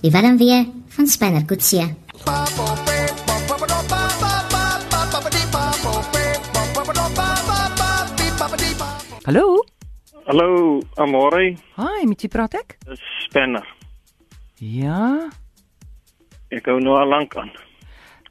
Die 0.00 0.10
warm 0.10 0.36
weer 0.38 0.64
van 0.94 1.06
Spanner 1.06 1.44
Kutsie. 1.44 1.82
Hallo? 9.26 9.64
Hallo, 10.26 10.80
Amore, 10.96 11.56
Hi, 11.76 12.04
met 12.06 12.22
wie 12.22 12.30
praat 12.30 12.54
ek? 12.54 12.76
dis 12.86 13.02
Spanner. 13.26 13.66
Ja. 14.62 15.30
Ek 16.54 16.66
hou 16.70 16.78
nou 16.82 16.94
al 16.98 17.10
lank 17.10 17.34
aan. 17.38 17.50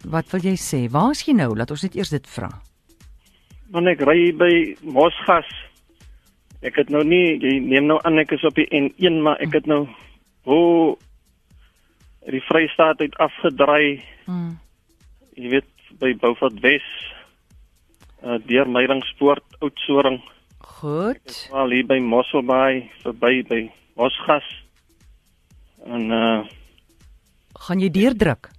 Wat 0.07 0.29
wil 0.31 0.43
jy 0.47 0.55
sê? 0.59 0.85
Waar 0.91 1.11
is 1.11 1.25
jy 1.27 1.35
nou? 1.35 1.51
Laat 1.57 1.71
ons 1.75 1.83
net 1.83 1.95
eers 1.99 2.11
dit 2.13 2.27
vra. 2.35 2.49
Want 3.73 3.91
ek 3.91 4.03
ry 4.07 4.31
by 4.39 4.51
Mosgas. 4.83 5.49
Ek 6.61 6.75
het 6.75 6.89
nou 6.91 7.03
nie, 7.07 7.37
jy 7.39 7.59
neem 7.63 7.87
nou 7.87 7.99
aan 8.03 8.19
ek 8.19 8.33
is 8.35 8.43
op 8.43 8.57
die 8.59 8.67
N1, 8.67 9.21
maar 9.23 9.39
ek 9.39 9.53
het 9.55 9.67
nou 9.69 9.85
hoe 10.43 10.97
die 12.27 12.41
Vrystaat 12.43 12.99
uit 12.99 13.15
afgedraai. 13.17 14.03
Mm. 14.27 14.57
Jy 15.39 15.53
weet 15.55 15.69
by 16.01 16.11
Beaufort 16.19 16.59
Wes. 16.63 16.85
Uh, 18.19 18.35
deur 18.43 18.67
Meyringspoort, 18.67 19.45
Oudtshoorn, 19.63 20.19
Goed. 20.59 21.47
al 21.55 21.71
hier 21.71 21.85
by 21.87 22.01
Mosselbaai, 22.03 22.89
verby 23.05 23.43
by 23.47 23.61
Mosgas. 23.95 24.47
En 25.87 26.11
uh 26.11 26.39
Gaan 27.59 27.79
jy 27.79 27.89
deurdruk? 27.91 28.49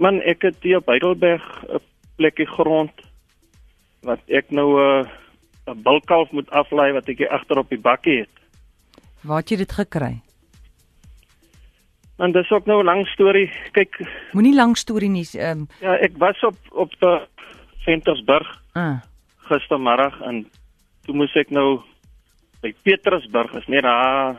Man, 0.00 0.20
ek 0.28 0.42
het 0.48 0.64
hier 0.64 0.80
op 0.80 0.88
Heidelberg 0.88 1.44
'n 1.68 1.80
plekkie 2.16 2.46
grond 2.48 2.92
wat 4.02 4.20
ek 4.28 4.50
nou 4.50 4.80
uh, 4.80 5.04
'n 5.66 5.82
bulkalf 5.82 6.30
moet 6.30 6.50
aflaai 6.50 6.92
wat 6.92 7.08
ek 7.08 7.18
hier 7.18 7.30
agter 7.30 7.58
op 7.58 7.68
die 7.68 7.78
bakkie 7.80 8.18
het. 8.20 8.34
Waar 9.22 9.36
het 9.38 9.48
jy 9.50 9.56
dit 9.56 9.72
gekry? 9.72 10.20
En 12.18 12.32
dis 12.32 12.50
ook 12.50 12.66
nou 12.66 12.80
'n 12.82 12.84
lang 12.84 13.06
storie. 13.06 13.50
Kyk, 13.72 14.00
Moenie 14.32 14.54
lank 14.54 14.76
storie 14.76 15.08
nie. 15.10 15.26
Ehm 15.32 15.58
um, 15.58 15.68
ja, 15.80 15.94
ek 15.98 16.12
was 16.18 16.40
op 16.42 16.56
op 16.70 16.90
die 17.00 17.20
Ventersburg 17.84 18.62
uh, 18.74 19.00
gistermiddag 19.36 20.20
en 20.20 20.50
toe 21.04 21.14
moes 21.14 21.34
ek 21.34 21.50
nou 21.50 21.80
by 22.62 22.74
Petrusburg, 22.82 23.52
is 23.54 23.66
net 23.66 23.82
daar 23.82 24.36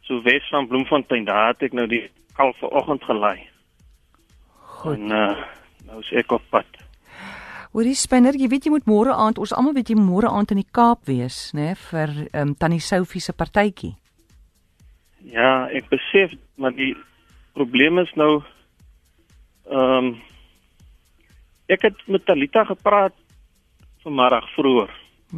so 0.00 0.22
wes 0.22 0.48
van 0.50 0.66
Bloemfontein. 0.66 1.24
Daar 1.24 1.48
het 1.48 1.62
ek 1.62 1.72
nou 1.72 1.86
die 1.86 2.10
kalf 2.34 2.56
vanoggend 2.58 3.04
gelaai. 3.04 3.46
goed. 4.78 4.94
En 4.94 5.02
uh, 5.10 5.36
nou 5.86 6.00
is 6.00 6.12
ek 6.12 6.32
op 6.32 6.42
pad. 6.50 6.66
Hoorie 7.72 7.94
Spinner, 7.94 8.36
jy 8.36 8.48
weet 8.48 8.66
jy 8.66 8.72
moet 8.72 8.86
môre 8.88 9.12
aand, 9.12 9.38
ons 9.38 9.52
almal 9.52 9.74
weet 9.76 9.90
jy 9.92 9.96
môre 10.00 10.30
aand 10.32 10.54
in 10.54 10.62
die 10.62 10.70
Kaap 10.72 11.04
wees, 11.08 11.50
né, 11.56 11.74
vir 11.90 12.14
ehm 12.32 12.50
um, 12.50 12.54
tannie 12.56 12.80
Sophie 12.80 13.20
se 13.20 13.32
partytjie. 13.36 13.94
Ja, 15.28 15.68
ek 15.68 15.90
besef 15.92 16.32
maar 16.56 16.72
die 16.72 16.94
probleem 17.54 18.00
is 18.02 18.10
nou 18.16 18.40
ehm 19.68 20.08
um, 20.08 20.10
ek 21.68 21.82
het 21.84 21.98
met 22.08 22.24
Talita 22.24 22.64
gepraat 22.64 23.14
vanmiddag 24.02 24.46
vroeër. 24.54 24.92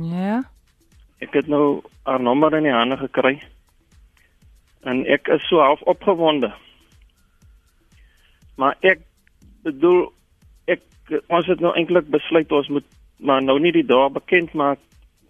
Ja. 0.07 0.43
Ek 1.19 1.35
het 1.35 1.49
nou 1.51 1.83
haar 2.07 2.23
nommer 2.23 2.55
in 2.57 2.69
die 2.69 2.75
hande 2.75 2.97
gekry. 3.01 3.41
En 4.87 5.03
ek 5.11 5.29
is 5.35 5.43
so 5.49 5.59
half 5.61 5.83
opgewonde. 5.91 6.53
Maar 8.57 8.77
ek 8.81 9.03
bedoel 9.67 10.13
ek 10.67 10.81
ons 11.29 11.47
het 11.47 11.61
nou 11.61 11.73
eintlik 11.77 12.11
besluit 12.11 12.53
ons 12.53 12.69
moet 12.69 12.87
maar 13.21 13.43
nou 13.43 13.59
nie 13.61 13.73
die 13.73 13.85
dae 13.87 14.09
bekend 14.11 14.55
maak 14.55 14.79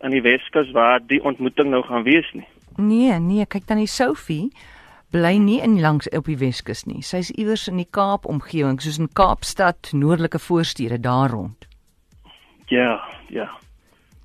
aan 0.03 0.11
die 0.15 0.23
Weskus 0.23 0.71
waar 0.73 1.01
die 1.07 1.21
ontmoeting 1.25 1.71
nou 1.71 1.83
gaan 1.83 2.03
wees 2.07 2.29
nie. 2.33 2.47
Nee, 2.77 3.19
nee, 3.19 3.47
kyk 3.47 3.67
tannie 3.67 3.89
Sophie 3.91 4.51
bly 5.11 5.37
nie 5.43 5.59
in 5.61 5.81
langs 5.81 6.09
op 6.15 6.29
die 6.31 6.39
Weskus 6.39 6.85
nie. 6.87 7.03
Sy's 7.03 7.33
iewers 7.35 7.67
in 7.69 7.81
die 7.83 7.89
Kaap 7.91 8.27
omgewing, 8.31 8.79
soos 8.81 8.99
in 8.99 9.11
Kaapstad, 9.13 9.91
noordelike 9.93 10.39
voorstede 10.39 11.01
daar 11.01 11.31
rond. 11.31 11.67
Ja, 12.71 13.01
ja. 13.29 13.51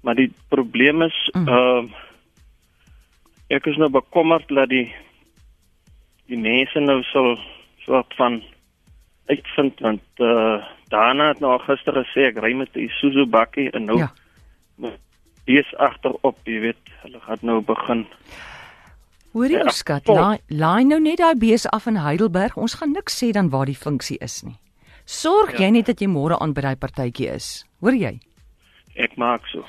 Maar 0.05 0.15
die 0.15 0.31
probleem 0.49 1.01
is 1.01 1.31
Mm. 1.33 1.47
ehm 1.47 1.87
ek 3.49 3.65
is 3.65 3.77
nou 3.77 3.89
bekommerd 3.89 4.47
dat 4.47 4.69
die 4.69 4.93
die 6.27 6.37
mense 6.37 6.79
nou 6.79 7.03
sal 7.03 7.37
soort 7.85 8.13
van 8.17 8.41
uitvind 9.27 9.79
want 9.79 10.01
uh, 10.19 10.63
daarna 10.89 11.27
het 11.33 11.39
nou 11.39 11.59
gister 11.59 11.93
gesê 11.93 12.27
ek 12.29 12.37
ry 12.43 12.53
met 12.53 12.69
'n 12.75 12.79
Isuzu 12.87 13.25
bakkie 13.25 13.71
en 13.71 13.85
nou 13.85 13.97
Ja. 13.99 14.11
dis 15.45 15.75
agterop, 15.77 16.37
jy 16.45 16.59
weet, 16.59 16.77
hulle 17.03 17.19
gaan 17.19 17.37
nou 17.41 17.61
begin. 17.61 18.05
Hoorie 19.33 19.57
Ja, 19.57 19.63
ou 19.67 19.69
skat, 19.69 20.07
laai 20.07 20.39
laai 20.49 20.83
nou 20.85 20.99
net 20.99 21.17
daai 21.17 21.35
bees 21.35 21.65
af 21.69 21.87
in 21.87 21.97
Heidelberg. 21.97 22.55
Ons 22.57 22.73
gaan 22.79 22.91
niks 22.93 23.17
sê 23.23 23.31
dan 23.31 23.49
waar 23.49 23.65
die 23.65 23.75
funksie 23.77 24.17
is 24.21 24.43
nie. 24.43 24.55
Sorg 25.05 25.51
Ja. 25.51 25.65
jy 25.65 25.69
net 25.71 25.85
dat 25.85 25.99
jy 26.01 26.07
môre 26.07 26.39
aan 26.39 26.53
by 26.53 26.61
daai 26.61 26.75
partytjie 26.75 27.27
is. 27.35 27.65
Hoor 27.81 27.93
jy? 27.93 28.19
Ek 28.95 29.17
maak 29.17 29.45
so. 29.47 29.65